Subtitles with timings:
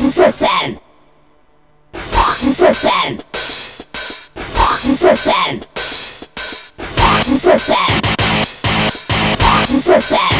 [0.00, 0.80] the system.
[1.92, 3.18] Fuck the system.
[4.34, 5.60] Fuck the system.
[6.78, 7.90] Fuck the system.
[9.36, 10.32] Fuck the system.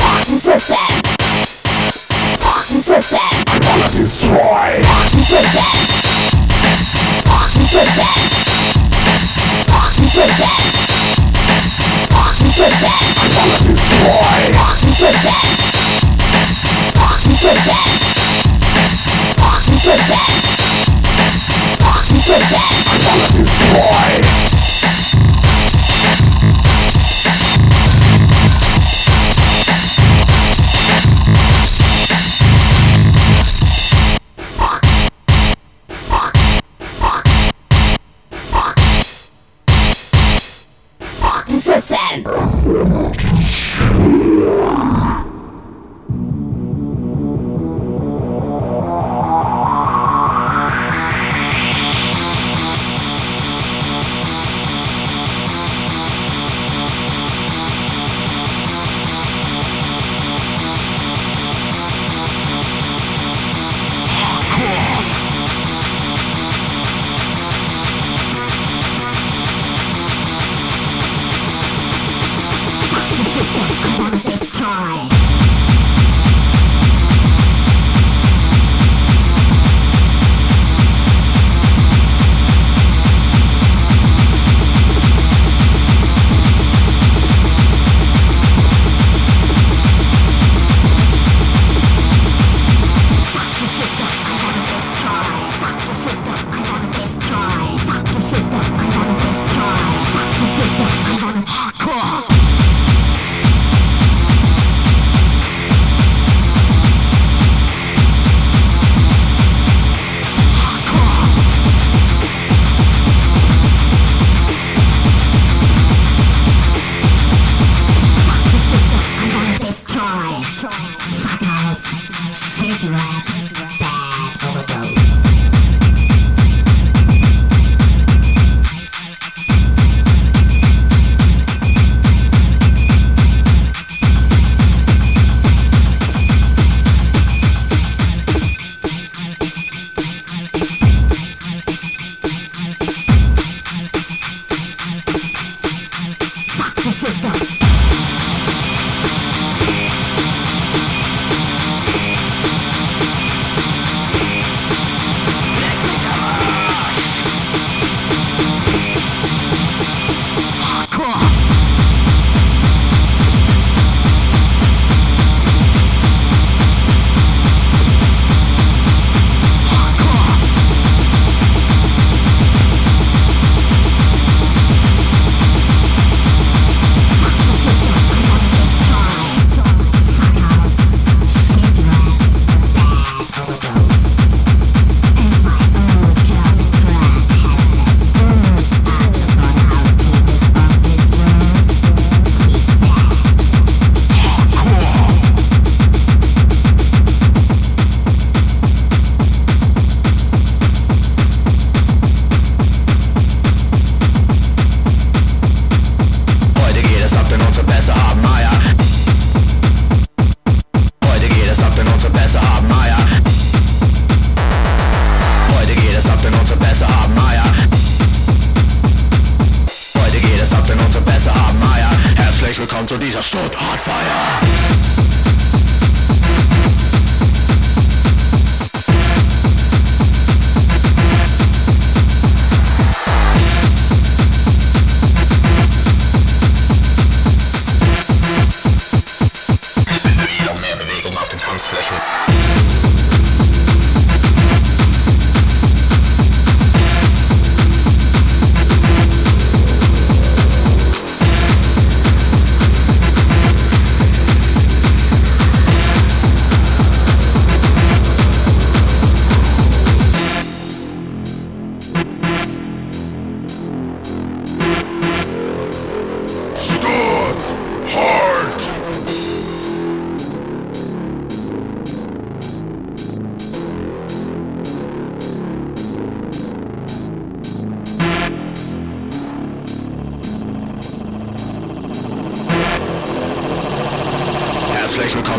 [0.00, 0.90] Fuck the system.
[2.40, 3.28] Fuck the system.
[3.46, 4.70] I wanna destroy.
[4.86, 5.76] Fuck the system.
[7.28, 8.16] Fuck the system.
[9.68, 10.56] Fuck the system.
[12.08, 12.96] Fuck the system.
[13.16, 14.40] I wanna destroy.
[14.56, 15.75] Fuck the system.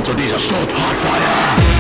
[0.08, 1.77] so this Schrott hat fire.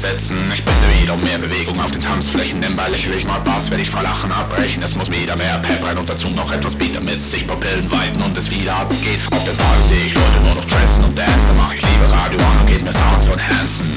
[0.00, 0.36] Setzen.
[0.52, 3.90] Ich bitte wieder mehr Bewegung auf den Tanzflächen, denn bei lächerlich mal Bass werde ich
[3.90, 4.82] vor Lachen abbrechen.
[4.82, 8.20] Es muss wieder mehr Pep rein und dazu noch etwas Beat, damit sich Pupillen weiten
[8.22, 9.20] und es wieder abgeht.
[9.32, 12.10] Auf der Bar sehe ich Leute nur noch trancen und dance, da mach ich lieber
[12.10, 13.90] Radio an und gebe mir Sounds von Hansen.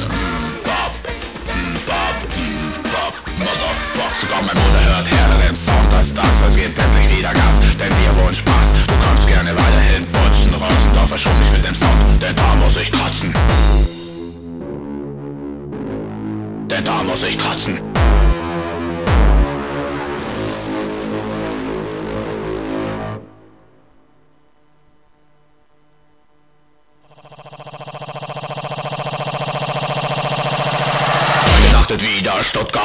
[0.63, 0.93] Bob,
[1.86, 2.17] Bob,
[2.83, 6.43] Bob, Motherfuck, sogar meine Mutter hört härteren Sound als das.
[6.47, 8.73] Es gibt endlich wieder Gas, denn wir wollen Spaß.
[8.87, 12.77] Du kannst gerne weiterhin putzen, rausen, doch verschon mich mit dem Sound, denn da muss
[12.77, 13.33] ich kratzen.
[16.69, 17.88] denn da muss ich kratzen.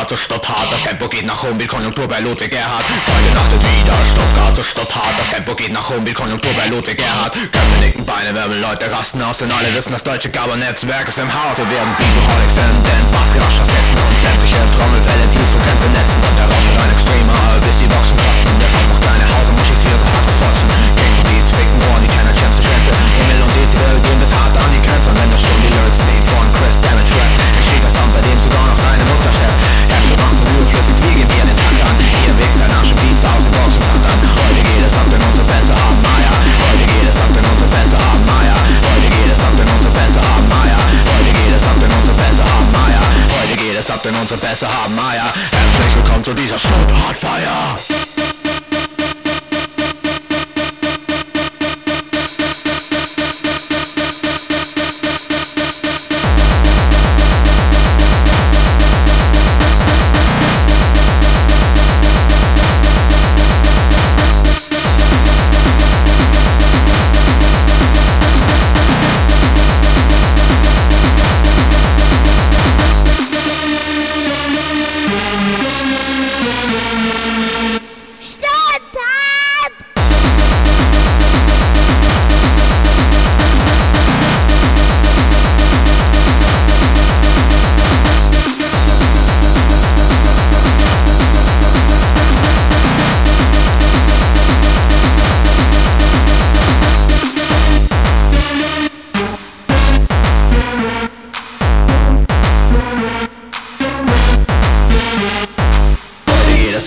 [0.05, 2.85] Stuttgart zu Stuttgart, das Tempo geht nach oben wie Konjunktur bei Ludwig Erhard.
[2.85, 7.01] Heute nachtet wieder, Stuttgart zu Stuttgart, das Tempo geht nach oben wie Konjunktur bei Ludwig
[7.01, 7.33] Erhard.
[7.33, 11.33] Köpfe nicken, Beine wirbeln, Leute rasten aus, denn alle wissen, das deutsche Gabelnetzwerk ist im
[11.33, 11.57] Haus.
[11.57, 16.34] Wir werden Beataholics sind, denn Bass rascher setzen und sämtliche Trommelfälle, die so kennt benetzen
[44.55, 45.25] Pässe haben Maya.
[45.25, 47.77] Herzlich willkommen zu dieser Stuttgart-Feier.
[47.77, 48.04] unsere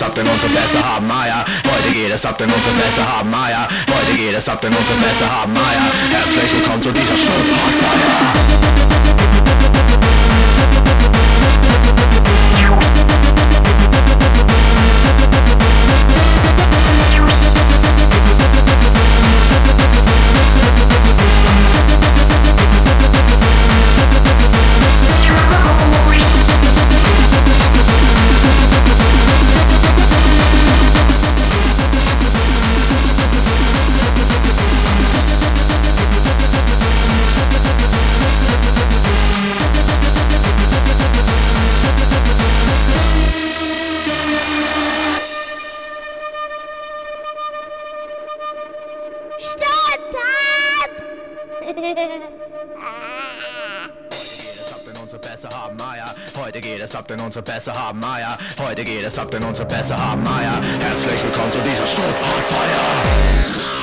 [0.08, 1.44] ab, denn unsere Pässe haben Maya.
[1.64, 3.68] Heute geht es ab, denn unsere Besser haben Maya.
[3.88, 5.84] Heute geht es ab, denn unsere Besser haben Maya.
[6.10, 8.78] Herzlich willkommen zu dieser Stunde Hardfire.
[57.38, 58.36] Unsere Pässe haben Eier.
[58.58, 60.60] Heute geht es ab, denn unsere Pässe haben Eier.
[60.80, 63.77] Herzlich willkommen zu dieser Stuttgart-Feier.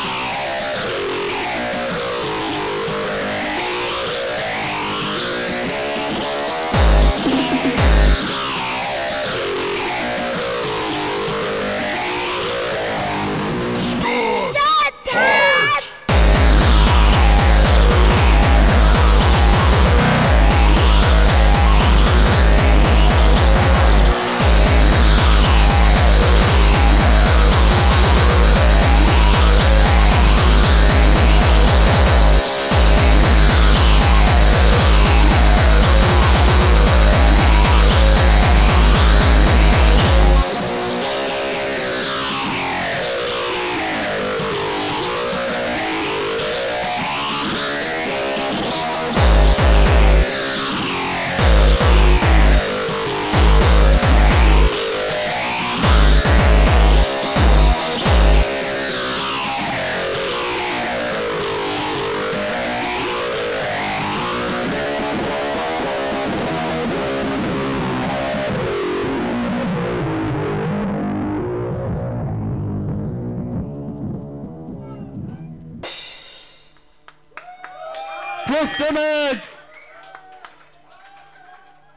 [78.86, 79.25] Come on!